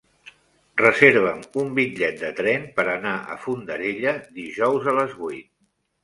Reserva'm 0.81 1.41
un 1.63 1.67
bitllet 1.79 2.15
de 2.21 2.31
tren 2.39 2.65
per 2.79 2.85
anar 2.93 3.11
a 3.35 3.37
Fondarella 3.43 4.15
dijous 4.39 4.89
a 4.93 4.97
les 5.01 5.13
vuit. 5.19 5.49